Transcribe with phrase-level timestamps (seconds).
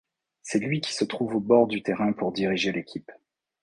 [0.41, 3.11] C'est lui qui se trouve au bord du terrain pour diriger l'équipe.